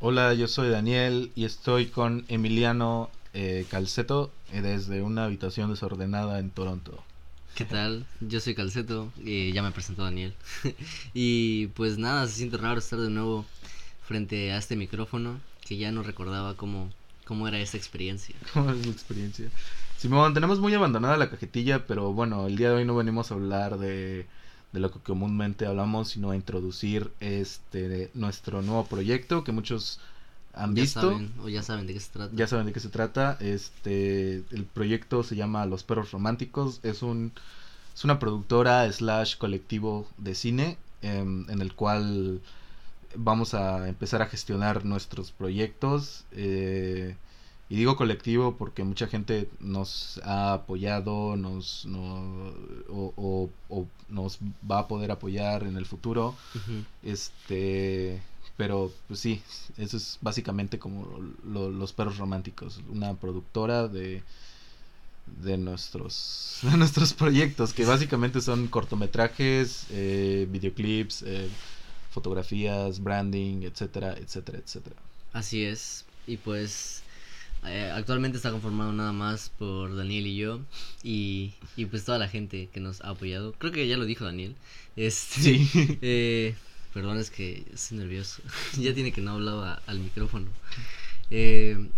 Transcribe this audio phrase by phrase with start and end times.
[0.00, 6.38] Hola, yo soy Daniel y estoy con Emiliano eh, Calceto eh, desde una habitación desordenada
[6.38, 7.02] en Toronto.
[7.56, 8.06] ¿Qué tal?
[8.20, 10.34] Yo soy Calceto y ya me presentó Daniel.
[11.14, 13.44] y pues nada, se siente raro estar de nuevo
[14.06, 16.90] frente a este micrófono que ya no recordaba cómo,
[17.24, 18.36] cómo era esta experiencia.
[18.52, 19.46] ¿Cómo es la experiencia?
[19.96, 23.34] Simón, tenemos muy abandonada la cajetilla, pero bueno, el día de hoy no venimos a
[23.34, 24.26] hablar de,
[24.72, 30.00] de lo que comúnmente hablamos, sino a introducir este nuestro nuevo proyecto que muchos
[30.52, 31.00] han Ya visto.
[31.12, 32.34] saben, o ya saben de qué se trata.
[32.34, 33.36] Ya saben de qué se trata.
[33.40, 36.80] Este, el proyecto se llama Los Perros Románticos.
[36.82, 37.32] Es un,
[37.94, 42.40] es una productora slash colectivo de cine em, en el cual
[43.16, 46.24] vamos a empezar a gestionar nuestros proyectos.
[46.32, 47.16] eh,
[47.70, 52.52] y digo colectivo porque mucha gente nos ha apoyado, nos, no-
[52.88, 54.38] o, o- o nos
[54.70, 56.34] va a poder apoyar en el futuro.
[57.02, 58.20] Este,
[58.56, 59.42] pero pues sí,
[59.76, 61.06] eso es básicamente como
[61.44, 64.22] lo- los perros románticos, una productora de
[65.42, 71.48] de nuestros de nuestros proyectos que básicamente son cortometrajes, eh, videoclips, eh,
[72.10, 74.96] fotografías, branding, etcétera, etcétera, etcétera.
[75.34, 76.04] Así es.
[76.26, 77.02] Y pues
[77.66, 80.60] eh, actualmente está conformado nada más por Daniel y yo.
[81.02, 83.52] Y, y pues toda la gente que nos ha apoyado.
[83.54, 84.54] Creo que ya lo dijo Daniel.
[84.96, 85.68] Este, Sí.
[86.02, 86.54] eh,
[86.94, 88.42] perdón, es que estoy nervioso.
[88.78, 90.46] ya tiene que no hablaba al micrófono.
[91.30, 91.88] Eh,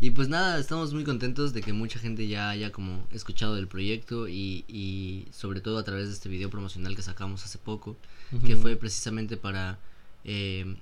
[0.00, 3.68] y pues nada, estamos muy contentos de que mucha gente ya haya como escuchado del
[3.68, 7.96] proyecto y, y sobre todo a través de este video promocional que sacamos hace poco,
[8.44, 9.78] que fue precisamente para
[10.24, 10.74] eh,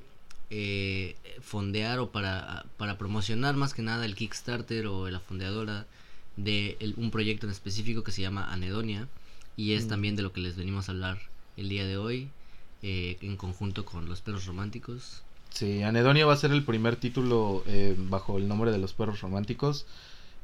[0.50, 5.86] eh, fondear o para, para promocionar más que nada el Kickstarter o la fondeadora
[6.36, 9.08] de el- un proyecto en específico que se llama Anedonia
[9.56, 9.88] y es Mm.
[9.88, 11.18] también de lo que les venimos a hablar
[11.56, 12.28] el día de hoy
[12.82, 15.22] eh, en conjunto con los perros románticos.
[15.50, 19.20] Sí, Anedonia va a ser el primer título eh, bajo el nombre de los perros
[19.20, 19.84] románticos.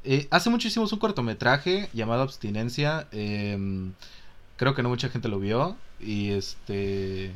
[0.03, 3.07] Eh, hace mucho hicimos un cortometraje llamado Abstinencia.
[3.11, 5.75] creo que no mucha gente lo vio.
[5.99, 7.31] Y este.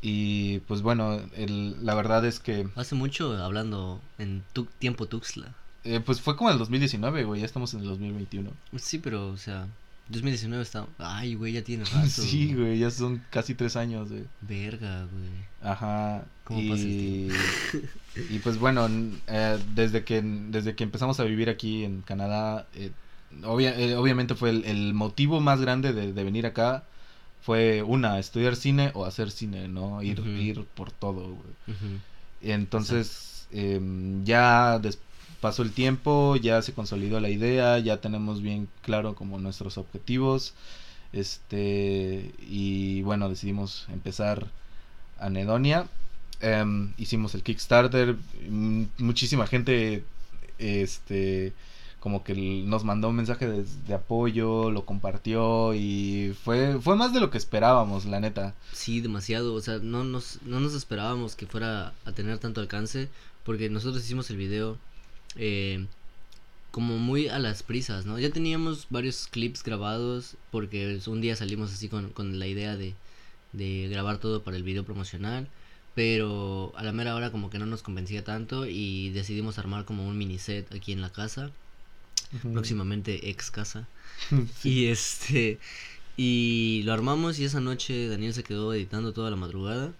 [0.00, 2.68] Y pues bueno, el- la verdad es que.
[2.76, 5.54] Hace mucho hablando en tu, tiempo Tuxtla.
[5.84, 7.40] eh, pues fue como el 2019, güey.
[7.40, 8.50] Ya estamos en el 2021.
[8.76, 9.66] Sí, pero o sea,
[10.08, 10.86] 2019 está...
[10.98, 12.06] Ay, güey, ya tiene rato.
[12.08, 14.24] sí, güey, ya son casi tres años, güey.
[14.42, 15.30] Verga, güey.
[15.72, 16.24] Ajá.
[16.44, 17.32] ¿Cómo y, pasa el
[18.36, 18.88] y pues bueno,
[19.26, 22.90] eh, desde que desde que empezamos a vivir aquí en Canadá, eh,
[23.42, 26.84] obvia- eh, obviamente fue el, el motivo más grande de, de venir acá
[27.42, 30.02] fue una estudiar cine o hacer cine, ¿no?
[30.02, 32.00] Ir ir por todo, güey.
[32.42, 34.80] Entonces em, ya
[35.40, 40.54] pasó el tiempo, ya se consolidó la idea, ya tenemos bien claro como nuestros objetivos,
[41.12, 44.46] este y bueno decidimos empezar
[45.18, 45.86] Anedonia,
[46.40, 48.16] Em, hicimos el Kickstarter,
[48.98, 50.04] muchísima gente,
[50.58, 51.52] este
[52.00, 57.12] como que nos mandó un mensaje de, de apoyo, lo compartió y fue fue más
[57.12, 58.54] de lo que esperábamos, la neta.
[58.72, 59.54] Sí, demasiado.
[59.54, 63.08] O sea, no nos, no nos esperábamos que fuera a tener tanto alcance.
[63.44, 64.76] Porque nosotros hicimos el video
[65.36, 65.86] eh,
[66.70, 68.18] como muy a las prisas, ¿no?
[68.18, 70.36] Ya teníamos varios clips grabados.
[70.50, 72.94] Porque un día salimos así con, con la idea de,
[73.52, 75.48] de grabar todo para el video promocional.
[75.94, 78.66] Pero a la mera hora como que no nos convencía tanto.
[78.66, 81.50] Y decidimos armar como un mini set aquí en la casa.
[82.52, 83.88] Próximamente ex casa.
[84.60, 84.70] Sí.
[84.70, 85.58] Y este.
[86.16, 89.92] Y lo armamos y esa noche Daniel se quedó editando toda la madrugada.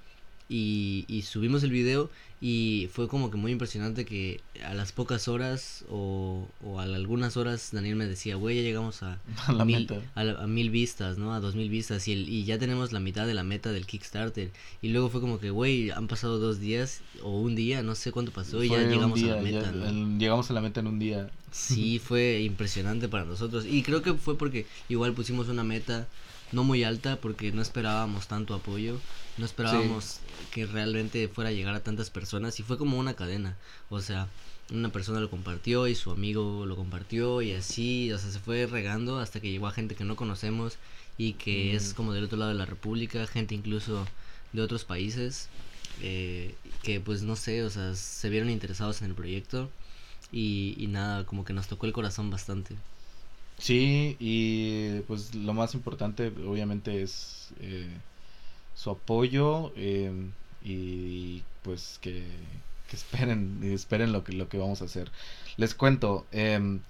[0.48, 5.26] Y, y subimos el video y fue como que muy impresionante que a las pocas
[5.26, 9.18] horas o, o a algunas horas Daniel me decía, güey, ya llegamos a,
[9.52, 10.00] la mil, meta.
[10.14, 11.34] a, mil vistas, ¿no?
[11.34, 13.86] A dos mil vistas y, el, y ya tenemos la mitad de la meta del
[13.86, 14.50] Kickstarter.
[14.82, 18.12] Y luego fue como que, güey, han pasado dos días o un día, no sé
[18.12, 19.86] cuánto pasó y Fue ya llegamos día, a la meta, ya- ¿no?
[19.88, 21.30] el- llegamos a la meta en un día.
[21.50, 23.64] Sí, fue impresionante para nosotros.
[23.66, 26.06] Y creo que fue porque igual pusimos una meta
[26.52, 28.98] no muy alta porque no esperábamos tanto apoyo.
[29.36, 30.18] No esperábamos
[30.52, 33.56] que realmente fuera a llegar a tantas personas y fue como una cadena.
[33.90, 34.28] O sea,
[34.72, 38.66] una persona lo compartió y su amigo lo compartió y así, o sea, se fue
[38.66, 40.76] regando hasta que llegó a gente que no conocemos
[41.16, 41.76] y que Mm.
[41.76, 44.06] es como del otro lado de la República, gente incluso
[44.52, 45.48] de otros países
[46.00, 49.68] eh, que pues no sé, o sea, se vieron interesados en el proyecto
[50.32, 52.76] y, y nada, como que nos tocó el corazón bastante.
[53.58, 57.88] Sí, y pues lo más importante obviamente es eh,
[58.74, 60.12] su apoyo eh,
[60.62, 62.24] y pues que,
[62.92, 65.10] esperen, esperen lo que, lo que vamos a hacer.
[65.56, 66.80] Les cuento, em,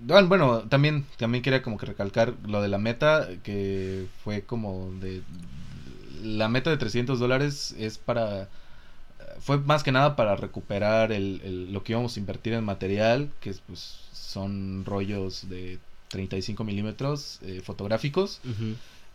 [0.00, 4.90] bueno, bueno, también, también quería como que recalcar lo de la meta, que fue como
[5.00, 5.22] de...
[6.22, 8.48] La meta de 300 dólares es para
[9.40, 13.30] fue más que nada para recuperar el, el, lo que íbamos a invertir en material,
[13.40, 13.80] que pues
[14.12, 15.78] son rollos de
[16.08, 18.40] 35 milímetros eh, fotográficos,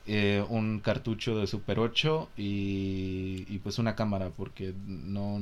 [0.06, 5.40] eh, un cartucho de Super 8 y, y pues una cámara, porque no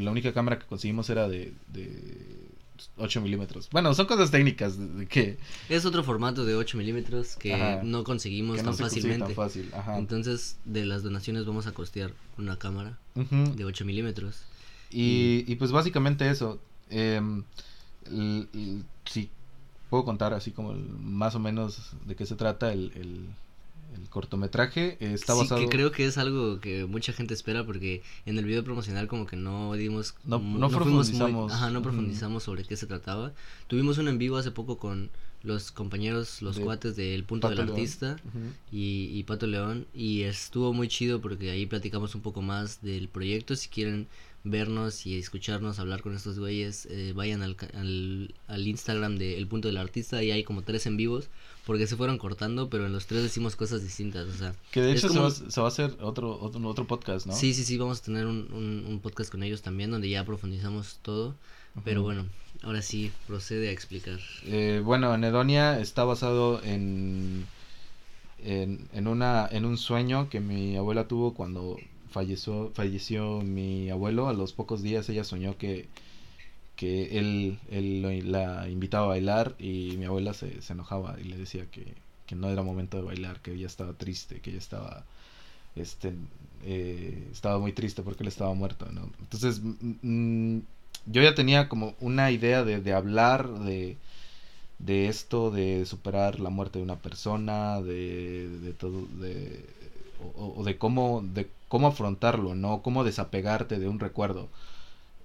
[0.00, 2.57] la única cámara que conseguimos era de, de
[2.96, 3.68] 8 milímetros.
[3.70, 5.38] Bueno, son cosas técnicas de, que...
[5.68, 9.34] Es otro formato de 8 milímetros que no conseguimos tan fácilmente.
[9.34, 9.70] fácil.
[9.96, 14.44] Entonces, de las donaciones vamos a costear una cámara de 8 milímetros.
[14.90, 16.58] Y, y, pues básicamente eso.
[16.90, 17.20] Eh,
[19.04, 19.30] si
[19.90, 23.26] puedo contar así como más o menos de qué se trata el, el,
[24.10, 24.96] cortometraje.
[25.00, 28.64] está sí, que creo que es algo que mucha gente espera porque en el video
[28.64, 30.14] promocional como que no dimos...
[30.24, 31.52] No, no, profundizamos.
[31.52, 33.32] ajá, no profundizamos sobre qué se trataba.
[33.66, 35.10] Tuvimos un en vivo hace poco con
[35.42, 38.16] los compañeros, los cuates del Punto del Artista
[38.72, 43.08] y, y Pato León y estuvo muy chido porque ahí platicamos un poco más del
[43.08, 43.54] proyecto.
[43.56, 44.08] Si quieren
[44.44, 47.56] vernos y escucharnos hablar con estos güeyes, eh, vayan al,
[48.46, 51.28] al, Instagram de El Punto del Artista y hay como tres en vivos
[51.66, 54.54] porque se fueron cortando, pero en los tres decimos cosas distintas, o sea.
[54.70, 55.18] Que de hecho se,
[55.60, 57.34] va, a hacer otro, otro, otro podcast, ¿no?
[57.34, 58.50] Sí, sí, sí, vamos a tener un,
[58.86, 61.34] un, podcast con ellos también donde ya profundizamos todo,
[61.84, 62.26] pero bueno,
[62.62, 64.18] ahora sí, procede a explicar.
[64.44, 67.46] Eh, bueno, Anedonia está basado en,
[68.44, 71.76] en, en, una, en un sueño que mi abuela tuvo cuando
[72.10, 75.88] falleció, falleció mi abuelo, a los pocos días ella soñó que,
[76.76, 81.36] que él, él la invitaba a bailar y mi abuela se, se enojaba y le
[81.36, 81.94] decía que,
[82.26, 85.04] que, no era momento de bailar, que ella estaba triste, que ella estaba,
[85.76, 86.14] este,
[86.64, 89.10] eh, estaba muy triste porque él estaba muerto, ¿no?
[89.20, 89.60] Entonces,
[91.10, 93.96] yo ya tenía como una idea de, hablar de,
[94.78, 99.64] de esto, de superar la muerte de una persona, de, de todo, de,
[100.36, 102.82] o, de cómo, de cómo afrontarlo, ¿no?
[102.82, 104.48] Cómo desapegarte de un recuerdo.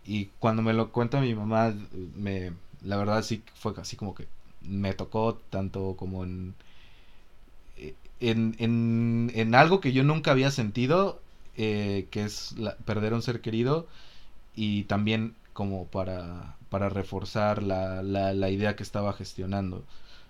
[0.06, 1.74] Y cuando me lo cuenta mi mamá,
[2.16, 2.54] me,
[2.84, 4.28] la verdad sí fue así como que
[4.62, 6.56] me tocó tanto como en,
[8.20, 11.20] en, en, en algo que yo nunca había sentido,
[11.58, 12.56] eh, que es
[12.86, 13.88] perder a un ser querido,
[14.56, 19.84] y también como para, para reforzar la, la, la idea que estaba gestionando.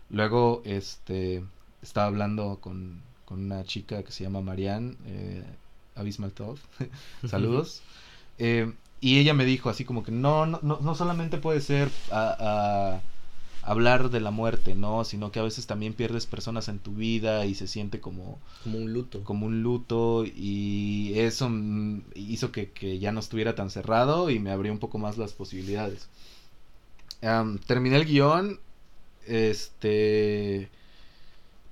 [0.09, 1.43] Luego, este,
[1.81, 5.43] estaba hablando con, con una chica que se llama Marianne, eh,
[5.95, 6.33] Abismal
[7.27, 7.81] saludos.
[8.37, 13.01] Eh, y ella me dijo así como que no, no, no solamente puede ser a,
[13.63, 15.03] hablar de la muerte, ¿no?
[15.03, 18.39] Sino que a veces también pierdes personas en tu vida y se siente como...
[18.63, 19.23] Como un luto.
[19.23, 21.49] Como un luto y eso
[22.15, 25.33] hizo que, que ya no estuviera tan cerrado y me abrió un poco más las
[25.33, 26.09] posibilidades.
[27.65, 28.59] terminé el guion,
[29.25, 30.69] este...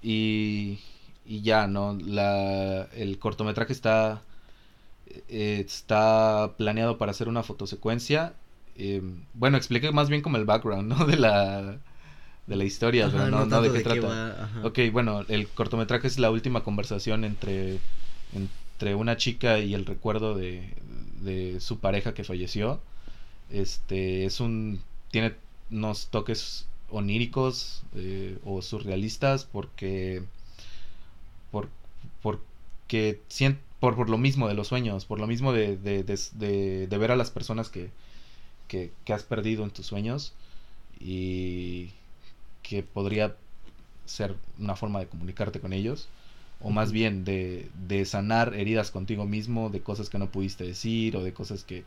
[0.03, 0.79] Y
[1.25, 1.97] y ya, ¿no?
[2.03, 4.21] La, el cortometraje está,
[5.29, 8.33] eh, está planeado para hacer una fotosecuencia.
[8.75, 9.01] Eh,
[9.33, 11.05] bueno, expliqué más bien como el background, ¿no?
[11.07, 11.77] De la,
[12.47, 14.47] de la historia, no, no, de qué trata.
[14.63, 17.79] ok, bueno, el cortometraje es la última conversación entre,
[18.33, 20.73] entre una chica y el recuerdo de,
[21.21, 22.81] de su pareja que falleció.
[23.49, 24.81] Este, es un,
[25.11, 25.33] tiene
[25.71, 30.23] unos toques oníricos eh, o surrealistas porque
[31.51, 31.69] por,
[32.21, 33.19] porque
[33.79, 37.11] por, por lo mismo de los sueños, por lo mismo de, de, de, de ver
[37.11, 37.89] a las personas que,
[38.71, 40.31] que, que, has perdido en tus sueños
[40.97, 41.89] y
[42.63, 43.35] que podría
[44.05, 46.07] ser una forma de comunicarte con ellos
[46.61, 51.17] o más bien de, de sanar heridas contigo mismo, de cosas que no pudiste decir
[51.17, 51.83] o de cosas que,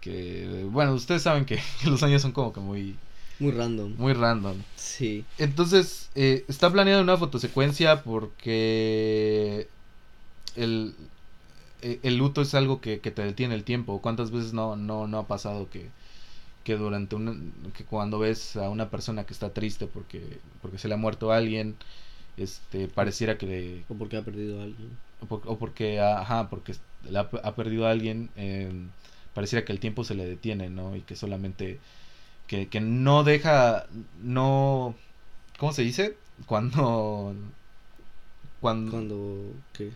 [0.00, 2.94] que bueno, ustedes saben que, que los sueños son como que muy
[3.40, 3.96] muy random.
[3.98, 4.56] Muy random.
[4.76, 5.24] Sí.
[5.38, 9.68] Entonces, eh, está planeada una fotosecuencia porque
[10.54, 10.94] el,
[11.82, 14.00] el luto es algo que, que, te detiene el tiempo.
[14.02, 15.90] ¿Cuántas veces no, no, no ha pasado que,
[16.64, 20.88] que durante un que cuando ves a una persona que está triste porque, porque se
[20.88, 21.76] le ha muerto alguien,
[22.36, 23.84] este, pareciera que...
[23.88, 24.90] o porque ha perdido a alguien.
[25.28, 26.74] O, porque, ajá, porque
[27.14, 28.70] ha, ha perdido a alguien, eh,
[29.34, 30.96] pareciera que el tiempo se le detiene, ¿no?
[30.96, 31.80] Y que solamente
[32.46, 33.86] que, que no deja,
[34.22, 34.94] no,
[35.58, 36.16] ¿cómo se dice?
[36.46, 37.34] Cuando...
[38.66, 39.52] Cuando, cuando,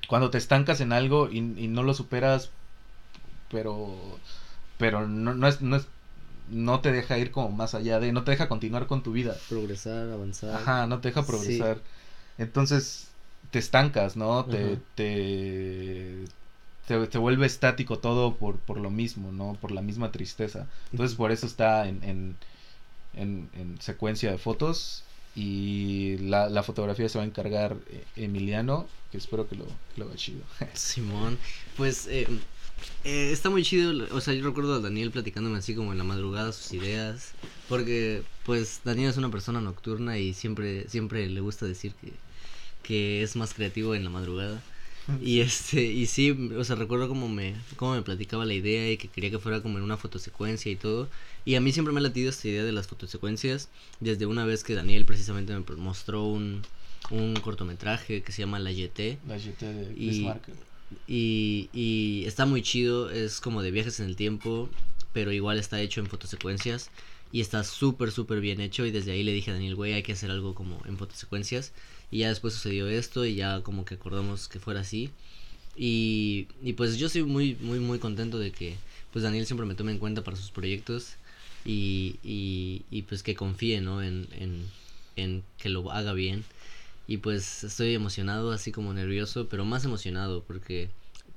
[0.08, 2.50] cuando te estancas en algo y, y, no lo superas,
[3.50, 3.96] pero,
[4.78, 5.86] pero no, no, es, no es,
[6.48, 9.36] no te deja ir como más allá de, no te deja continuar con tu vida.
[9.48, 10.54] Progresar, avanzar.
[10.54, 11.78] Ajá, no te deja progresar.
[12.38, 13.10] Entonces,
[13.50, 14.44] te estancas, ¿no?
[14.44, 16.24] Te, te,
[16.86, 19.56] te, vuelve estático todo por, por lo mismo, ¿no?
[19.60, 20.66] Por la misma tristeza.
[20.92, 22.36] Entonces por eso está en,
[23.14, 28.90] en, en, secuencia de fotos y la, la, fotografía se va a encargar eh, Emiliano,
[29.10, 30.44] que espero que lo, lo haga chido.
[30.75, 31.38] Simón,
[31.76, 32.26] pues eh,
[33.04, 36.04] Eh, está muy chido, o sea, yo recuerdo a Daniel platicándome así como en la
[36.04, 37.34] madrugada sus ideas,
[37.68, 42.14] porque pues Daniel es una persona nocturna y siempre siempre le gusta decir que,
[42.82, 44.64] que es más creativo en la madrugada.
[45.23, 48.97] Y este, y sí, o sea, recuerdo como me, cómo me platicaba la idea y
[48.97, 51.09] que quería que fuera como en una fotosecuencia y todo.
[51.45, 53.69] Y a mí siempre me ha latido esta idea de las fotosecuencias,
[54.00, 56.62] desde una vez que Daniel precisamente me mostró un,
[57.11, 59.19] un cortometraje que se llama La YT.
[59.26, 60.33] La YT de Y-.
[61.07, 64.69] Y, y está muy chido, es como de viajes en el tiempo,
[65.12, 66.90] pero igual está hecho en fotosecuencias.
[67.33, 68.85] Y está súper, súper bien hecho.
[68.85, 71.73] Y desde ahí le dije a Daniel, güey, hay que hacer algo como en fotosecuencias.
[72.11, 75.11] Y ya después sucedió esto y ya como que acordamos que fuera así.
[75.76, 78.76] Y, y pues yo soy muy, muy, muy contento de que
[79.12, 81.14] pues Daniel siempre me tome en cuenta para sus proyectos.
[81.64, 84.02] Y, y, pues que confíe, ¿no?
[84.02, 84.67] En, en,
[85.17, 86.45] en que lo haga bien.
[87.07, 90.90] Y pues estoy emocionado, así como nervioso, pero más emocionado porque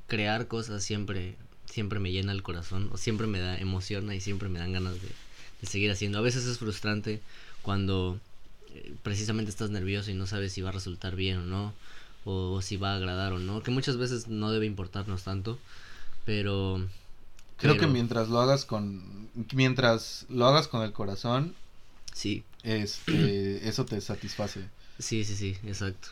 [0.07, 4.49] crear cosas siempre, siempre me llena el corazón, o siempre me da, emociona y siempre
[4.49, 5.09] me dan ganas de,
[5.65, 6.19] seguir haciendo.
[6.19, 7.21] A veces es frustrante
[7.61, 8.19] cuando
[9.01, 11.73] precisamente estás nervioso y no sabes si va a resultar bien o no,
[12.25, 15.59] o, si va a agradar o no, que muchas veces no debe importarnos tanto,
[16.25, 16.87] pero...
[17.57, 21.55] Creo que mientras lo hagas con mientras lo hagas con el corazón,
[22.13, 24.61] Sí, este eso te satisface.
[24.99, 26.09] Sí, sí, sí, exacto.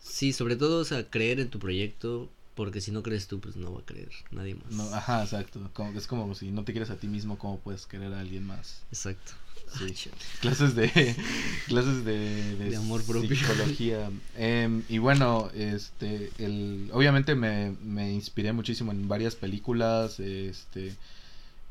[0.00, 3.54] Sí, sobre todo, o sea, creer en tu proyecto, porque si no crees tú, pues
[3.54, 4.72] no va a creer nadie más.
[4.72, 5.60] No, ajá, exacto.
[5.74, 8.44] Como, es como si no te quieres a ti mismo, ¿cómo puedes querer a alguien
[8.44, 8.80] más?
[8.90, 9.32] Exacto.
[9.78, 9.94] Sí.
[10.10, 10.16] Ah.
[10.40, 10.88] Clases de
[11.66, 13.36] clases de, De amor propio.
[13.36, 14.10] psicología.
[14.36, 20.96] Em, y bueno, este el obviamente me, me inspiré muchísimo en varias películas, este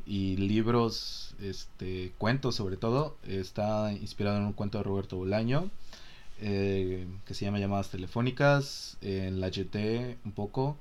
[0.06, 3.16] y libros, este cuentos sobre todo.
[3.26, 5.68] Está inspirado en un cuento de Roberto Bolaño.
[6.40, 10.78] Eh, que se llama Llamadas Telefónicas, en la GT un poco,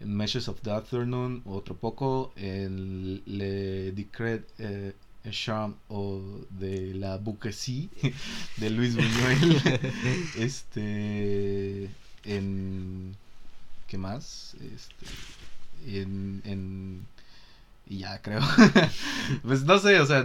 [0.00, 4.94] en Meshes of the Afternoon otro poco, en Le Decret eh,
[5.30, 7.88] Charme o de la Bouquesie
[8.56, 9.60] de Luis Buñuel,
[10.38, 11.90] este,
[12.24, 13.16] en,
[13.86, 14.56] ¿qué más?
[14.60, 17.06] Este, en, en
[17.88, 18.40] y ya creo.
[19.42, 20.24] pues no sé, o sea, eh,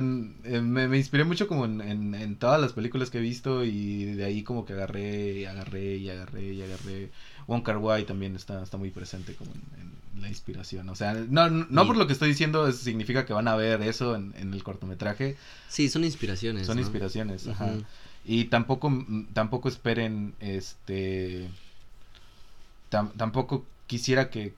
[0.62, 4.05] me, me inspiré mucho como en, en, en todas las películas que he visto y
[4.05, 7.10] de ahí como que agarré y agarré y agarré y agarré.
[7.48, 9.62] Wong Kar Wai también está, está muy presente como en,
[10.15, 10.88] en la inspiración.
[10.89, 13.82] O sea, no, no, Y- por lo que estoy diciendo significa que van a ver
[13.82, 15.36] eso en, en el cortometraje.
[15.70, 16.65] Sí, son inspiraciones.
[16.67, 16.82] Son ¿no?
[16.82, 17.74] inspiraciones, ajá.
[18.25, 21.50] Y tampoco, tampoco esperen, este,
[22.89, 24.53] tam- tampoco quisiera que,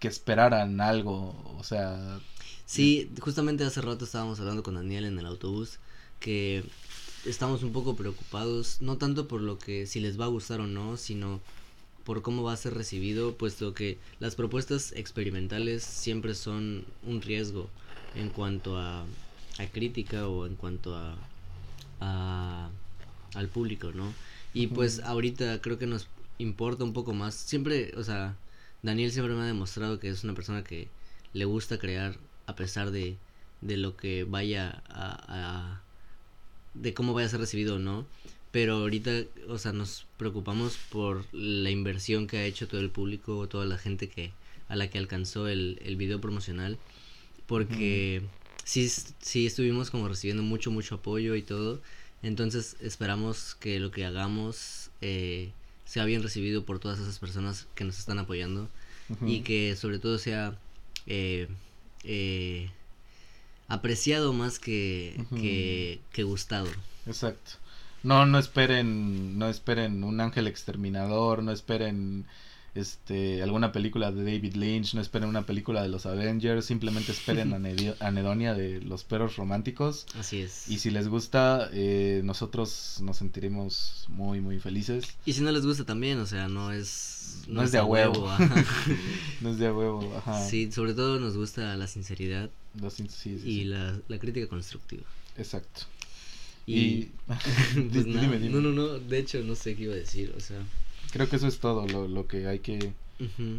[0.00, 2.18] que esperaran algo, o sea,
[2.66, 5.78] Sí, justamente hace rato estábamos hablando con Daniel en el autobús
[6.20, 6.64] que
[7.26, 10.66] estamos un poco preocupados, no tanto por lo que si les va a gustar o
[10.66, 11.40] no, sino
[12.04, 17.68] por cómo va a ser recibido, puesto que las propuestas experimentales siempre son un riesgo
[18.14, 19.02] en cuanto a,
[19.58, 21.16] a crítica o en cuanto a,
[22.00, 22.70] a
[23.34, 24.14] al público, ¿no?
[24.52, 26.06] Y pues ahorita creo que nos
[26.38, 27.34] importa un poco más.
[27.34, 28.36] Siempre, o sea,
[28.82, 30.88] Daniel siempre me ha demostrado que es una persona que
[31.32, 33.16] le gusta crear a pesar de,
[33.60, 35.80] de lo que vaya a, a-
[36.74, 38.06] de cómo vaya a ser recibido o no.
[38.50, 39.10] Pero ahorita,
[39.48, 43.78] o sea, nos preocupamos por la inversión que ha hecho todo el público, toda la
[43.78, 44.30] gente que
[44.68, 46.78] a la que alcanzó el, el video promocional.
[47.46, 48.22] Porque
[48.64, 48.88] sí,
[49.20, 51.80] sí estuvimos como recibiendo mucho, mucho apoyo y todo.
[52.22, 55.50] Entonces esperamos que lo que hagamos eh,
[55.84, 58.68] sea bien recibido por todas esas personas que nos están apoyando
[59.28, 60.56] y que sobre todo sea
[61.06, 61.48] eh,
[62.04, 62.70] eh,
[63.68, 66.68] apreciado más que, que, que gustado.
[67.06, 67.52] Exacto.
[68.02, 72.26] No, no esperen, no esperen un ángel exterminador, no esperen
[72.74, 77.54] este alguna película de David Lynch, no esperen una película de los Avengers, simplemente esperen
[78.00, 80.06] Anedonia de los perros románticos.
[80.18, 80.68] Así es.
[80.68, 85.04] Y si les gusta, eh, nosotros nos sentiremos muy, muy felices.
[85.24, 87.42] Y si no les gusta también, o sea, no es...
[87.48, 88.28] No es de a huevo.
[89.40, 90.48] No es de a huevo, ajá.
[90.48, 92.50] sí, sobre todo nos gusta la sinceridad
[92.90, 93.64] sí, sí, y sí.
[93.64, 95.02] la, la crítica constructiva.
[95.36, 95.82] Exacto.
[96.66, 97.10] Y, Y,
[97.92, 98.50] pues nada, dime, dime.
[98.50, 100.58] no, no, no, de hecho no sé qué iba a decir, o sea...
[101.14, 102.92] creo que eso es todo lo, lo que hay que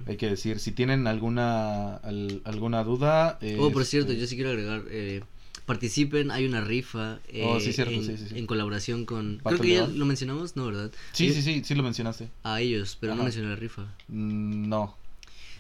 [0.05, 0.59] hay que decir.
[0.59, 5.21] Si tienen alguna al- alguna duda, Oh, por este, cierto, yo sí quiero agregar, eh,
[5.65, 8.37] participen, hay una rifa eh, Oh, sí, cierto, en, sí, sí, sí.
[8.37, 9.39] en colaboración con...
[9.41, 10.91] Pato Creo que ya lo mencionamos, ¿no, verdad?
[11.13, 12.29] Sí, sí, sí, sí lo mencionaste.
[12.43, 13.83] A ellos, pero no mencioné la rifa.
[14.09, 14.95] Mm, No.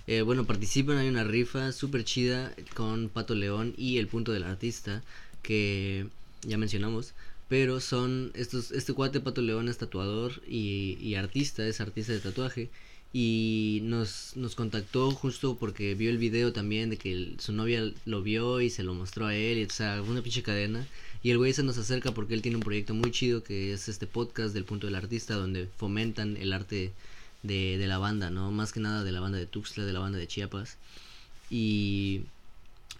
[0.07, 4.43] Eh, bueno, participen, hay una rifa súper chida con Pato León y El Punto del
[4.43, 5.01] Artista,
[5.41, 6.05] que
[6.43, 7.13] ya mencionamos.
[7.47, 12.19] Pero son estos, este cuate Pato León es tatuador y, y artista, es artista de
[12.19, 12.69] tatuaje.
[13.13, 18.21] y nos, nos contactó justo porque vio el video también de que su novia lo
[18.21, 20.85] vio y se lo mostró a él, y, o sea, una pinche cadena.
[21.23, 23.87] Y el güey se nos acerca porque él tiene un proyecto muy chido que es
[23.87, 26.91] este podcast del punto del artista donde fomentan el arte
[27.43, 28.51] de, de la banda, ¿no?
[28.51, 30.77] Más que nada de la banda de Tuxtla, de la banda de Chiapas.
[31.49, 32.23] Y,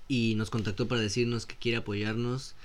[0.07, 2.55] y nos contactó para decirnos que quiere apoyarnos,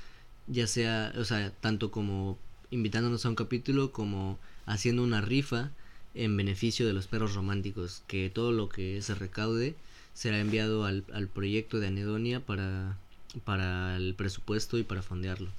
[0.51, 2.39] ya sea, o sea, tanto como
[2.71, 5.71] invitándonos a un capítulo como haciendo una rifa
[6.15, 9.77] en beneficio de los perros románticos, que todo lo que se recaude
[10.15, 12.97] será enviado al, al proyecto de Anedonia para,
[13.45, 15.51] para el presupuesto y para fondearlo.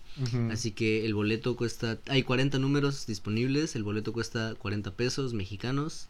[0.52, 6.10] Así que el boleto cuesta, hay 40 números disponibles, el boleto cuesta 40 pesos mexicanos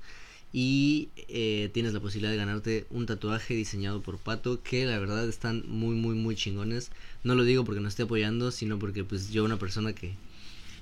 [0.54, 5.28] y eh, tienes la posibilidad de ganarte un tatuaje diseñado por Pato que la verdad
[5.28, 6.92] están muy muy muy chingones.
[7.24, 10.14] No lo digo porque no esté apoyando, sino porque pues yo una persona que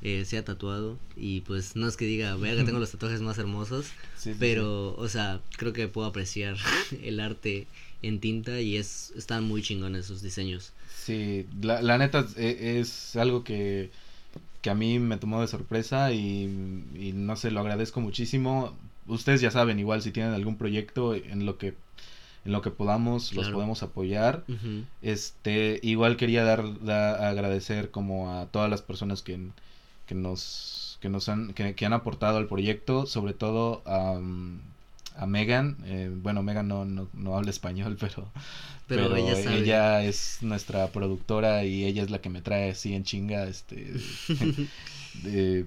[0.02, 3.22] eh, se ha tatuado y pues no es que diga, vea que tengo los tatuajes
[3.22, 3.88] más hermosos,
[4.40, 6.58] pero o sea, creo que puedo apreciar
[7.04, 7.68] el arte
[8.02, 10.72] en tinta y es están muy chingones sus diseños.
[10.96, 13.92] Sí, la, la neta e, es, algo que,
[14.62, 16.44] que a mí me tomó de sorpresa y,
[16.96, 18.76] y no sé, lo agradezco muchísimo.
[19.10, 21.76] Ustedes ya saben, igual si tienen algún proyecto en lo que
[22.46, 24.44] en lo que podamos los podemos apoyar.
[25.02, 26.64] Este igual quería dar,
[27.22, 29.40] agradecer como a todas las personas que,
[30.06, 34.20] que nos que nos han que, que han aportado al proyecto sobre todo a
[35.20, 35.78] a Megan.
[35.86, 38.32] Eh, bueno, Megan no, no, no, habla español, pero,
[38.88, 43.48] pero, ella, es nuestra productora y ella es la que me trae así en chinga
[43.48, 43.94] este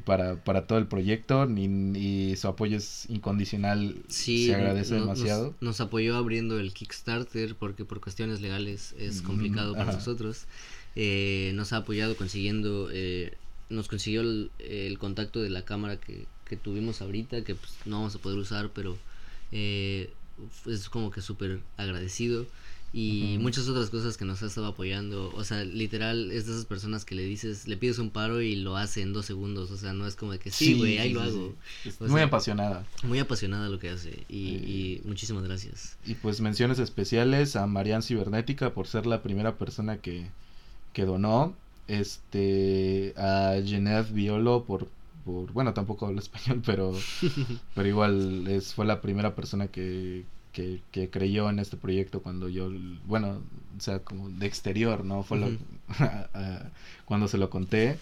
[0.05, 3.97] para, para todo el proyecto y, su apoyo es incondicional.
[4.09, 5.55] se agradece demasiado.
[5.61, 10.47] Nos, apoyó abriendo el Kickstarter porque por cuestiones legales es complicado para nosotros.
[10.95, 13.35] Eh, nos ha apoyado consiguiendo, eh,
[13.71, 17.97] nos consiguió el, el, contacto de la cámara que, que tuvimos ahorita, que pues, no
[17.97, 18.99] vamos a poder usar, pero
[19.53, 20.11] eh,
[20.67, 22.47] es como que súper agradecido
[22.95, 25.33] y muchas otras cosas que nos ha estado apoyando.
[25.35, 28.57] O sea, literal, es de esas personas que le dices, le pides un paro y
[28.57, 29.71] lo hace en dos segundos.
[29.71, 31.55] O sea, no es como de que sí, güey, ahí lo hago.
[32.01, 32.85] muy apasionada.
[33.03, 35.97] Muy apasionada lo que hace y, y, muchísimas gracias.
[36.05, 40.27] Y pues menciones especiales a Marian Cibernética por ser la primera persona que,
[40.93, 41.55] que donó.
[41.89, 44.89] Este, a Jeanette Violo por
[45.25, 46.93] bueno, tampoco hablo español, pero,
[47.75, 52.71] pero igual es, fue la primera persona que, que, creyó en este proyecto cuando yo,
[53.07, 53.41] bueno,
[53.77, 55.23] o sea, como de exterior, ¿no?
[55.23, 55.59] Fue
[57.05, 57.99] cuando se lo conté,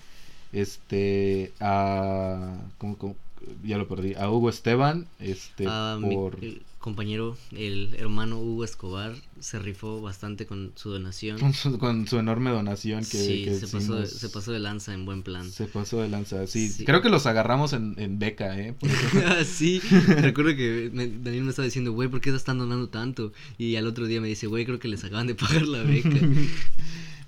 [0.53, 3.17] este, a, como,
[3.65, 6.39] ya lo perdí, a Hugo Esteban, este, por
[6.81, 11.39] compañero, el hermano Hugo Escobar, se rifó bastante con su donación.
[11.79, 15.23] Con su, enorme donación que, sí, se, pasó de, se pasó de lanza en buen
[15.23, 15.51] plan.
[15.53, 16.73] Se pasó de lanza, sí.
[16.87, 18.75] Creo que los agarramos en, en beca, ¿eh?
[19.45, 23.33] sí, recuerdo que Daniel me estaba diciendo, güey, ¿por qué están donando tanto?
[23.59, 26.09] Y al otro día me dice, güey, creo que les acaban de pagar la beca.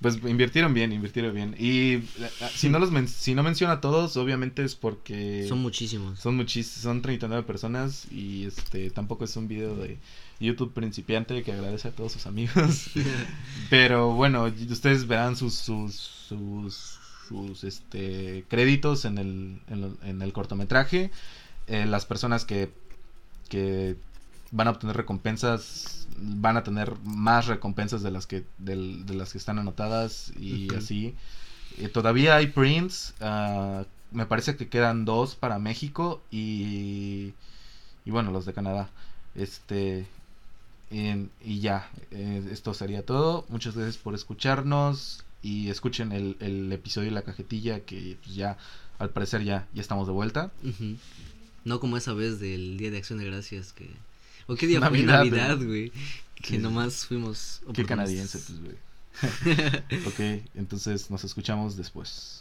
[0.02, 1.54] pues invirtieron bien, invirtieron bien.
[1.58, 2.02] Y eh,
[2.54, 6.18] si no los si no menciona a todos, obviamente es porque son muchísimos.
[6.18, 9.98] Son muchísimos, son 39 personas y este tampoco es un video de
[10.40, 12.90] YouTube principiante que agradece a todos sus amigos.
[13.70, 21.10] Pero bueno, ustedes verán sus sus sus, sus este créditos en el en, el cortometraje.
[21.68, 22.70] Eh, las personas que
[23.48, 23.96] que
[24.52, 29.38] van a obtener recompensas, van a tener más recompensas de las que, de, las que
[29.38, 31.16] están anotadas y así.
[31.78, 37.32] Eh, todavía hay prints, uh, me parece que quedan dos para México y,
[38.04, 38.90] y bueno, los de Canadá.
[39.34, 40.06] Este,
[40.90, 43.46] y ya, eh, esto sería todo.
[43.48, 48.58] Muchas gracias por escucharnos y escuchen el, el episodio de la cajetilla que pues, ya
[48.98, 50.52] al parecer ya, ya estamos de vuelta.
[51.64, 53.88] No como esa vez del Día de Acción de Gracias que
[54.46, 55.92] ¿O qué día Navidad, fue Navidad, güey?
[56.34, 57.60] Que nomás fuimos.
[57.72, 58.76] Qué canadiense, pues, güey.
[60.06, 62.40] ok, entonces nos escuchamos después.